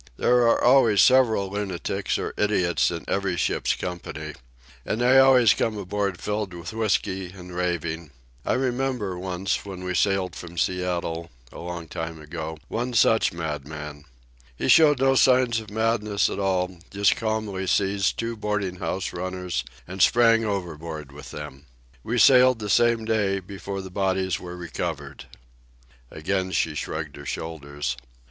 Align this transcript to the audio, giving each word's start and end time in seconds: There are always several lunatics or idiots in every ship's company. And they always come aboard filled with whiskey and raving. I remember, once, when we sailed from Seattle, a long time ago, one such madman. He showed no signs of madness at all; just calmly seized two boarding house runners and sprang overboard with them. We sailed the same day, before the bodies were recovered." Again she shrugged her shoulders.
There 0.17 0.47
are 0.47 0.63
always 0.63 0.99
several 0.99 1.51
lunatics 1.51 2.17
or 2.17 2.33
idiots 2.35 2.89
in 2.89 3.05
every 3.07 3.37
ship's 3.37 3.75
company. 3.75 4.33
And 4.83 4.99
they 5.01 5.19
always 5.19 5.53
come 5.53 5.77
aboard 5.77 6.19
filled 6.19 6.55
with 6.55 6.73
whiskey 6.73 7.29
and 7.31 7.55
raving. 7.55 8.09
I 8.43 8.53
remember, 8.53 9.19
once, 9.19 9.63
when 9.63 9.83
we 9.83 9.93
sailed 9.93 10.35
from 10.35 10.57
Seattle, 10.57 11.29
a 11.51 11.59
long 11.59 11.87
time 11.87 12.19
ago, 12.19 12.57
one 12.67 12.93
such 12.93 13.31
madman. 13.31 14.05
He 14.55 14.67
showed 14.69 14.99
no 14.99 15.13
signs 15.13 15.59
of 15.59 15.69
madness 15.69 16.31
at 16.31 16.39
all; 16.39 16.79
just 16.89 17.15
calmly 17.15 17.67
seized 17.67 18.17
two 18.17 18.35
boarding 18.35 18.77
house 18.77 19.13
runners 19.13 19.63
and 19.87 20.01
sprang 20.01 20.43
overboard 20.43 21.11
with 21.11 21.29
them. 21.29 21.67
We 22.03 22.17
sailed 22.17 22.57
the 22.57 22.71
same 22.71 23.05
day, 23.05 23.39
before 23.39 23.81
the 23.83 23.91
bodies 23.91 24.39
were 24.39 24.57
recovered." 24.57 25.25
Again 26.09 26.51
she 26.53 26.73
shrugged 26.73 27.17
her 27.17 27.25
shoulders. 27.27 27.95